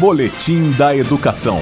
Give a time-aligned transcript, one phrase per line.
[0.00, 1.58] Boletim da Educação.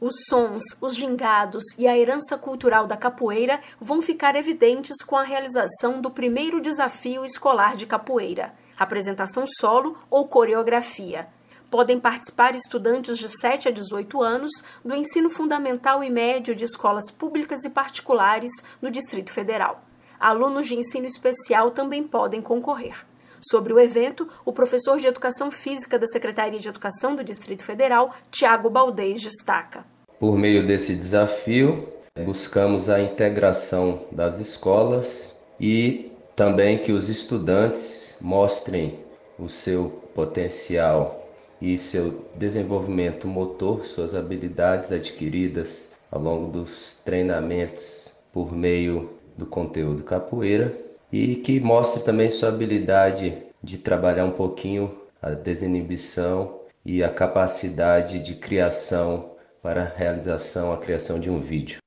[0.00, 5.24] Os sons, os gingados e a herança cultural da capoeira vão ficar evidentes com a
[5.24, 11.26] realização do primeiro desafio escolar de capoeira, apresentação solo ou coreografia.
[11.68, 14.52] Podem participar estudantes de 7 a 18 anos
[14.84, 19.82] do ensino fundamental e médio de escolas públicas e particulares no Distrito Federal.
[20.20, 23.04] Alunos de ensino especial também podem concorrer.
[23.40, 28.14] Sobre o evento, o professor de Educação Física da Secretaria de Educação do Distrito Federal,
[28.30, 29.84] Tiago Baldez, destaca.
[30.18, 31.88] Por meio desse desafio,
[32.24, 38.98] buscamos a integração das escolas e também que os estudantes mostrem
[39.38, 41.28] o seu potencial
[41.60, 50.02] e seu desenvolvimento motor, suas habilidades adquiridas ao longo dos treinamentos por meio do conteúdo
[50.02, 57.08] capoeira e que mostre também sua habilidade de trabalhar um pouquinho a desinibição e a
[57.08, 61.78] capacidade de criação para a realização, a criação de um vídeo.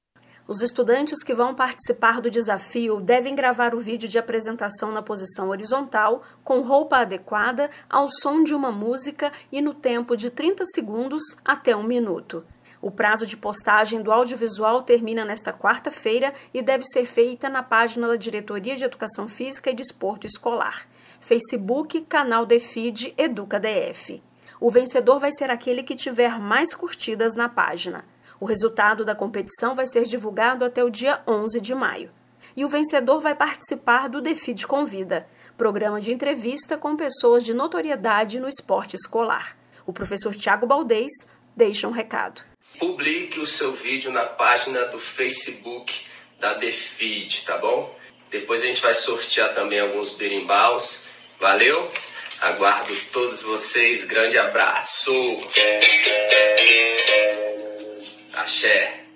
[0.50, 5.50] Os estudantes que vão participar do desafio devem gravar o vídeo de apresentação na posição
[5.50, 11.22] horizontal, com roupa adequada, ao som de uma música e no tempo de 30 segundos
[11.46, 12.44] até um minuto.
[12.82, 18.08] O prazo de postagem do audiovisual termina nesta quarta-feira e deve ser feita na página
[18.08, 20.88] da Diretoria de Educação Física e Desporto Escolar.
[21.20, 24.24] Facebook, canal Defid EducaDF.
[24.62, 28.06] O vencedor vai ser aquele que tiver mais curtidas na página.
[28.40, 32.10] O resultado da competição vai ser divulgado até o dia 11 de maio.
[32.56, 35.28] E o vencedor vai participar do Defid Convida,
[35.58, 39.58] programa de entrevista com pessoas de notoriedade no esporte escolar.
[39.86, 41.12] O professor Tiago Baldez
[41.56, 42.49] deixa um recado.
[42.78, 45.94] Publique o seu vídeo na página do Facebook
[46.40, 47.98] da Defeed, tá bom?
[48.30, 51.04] Depois a gente vai sortear também alguns berimbaus.
[51.40, 51.90] Valeu?
[52.40, 54.06] Aguardo todos vocês.
[54.06, 55.12] Grande abraço.
[58.34, 59.09] Axé.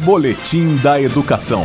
[0.04, 1.64] Boletim da Educação.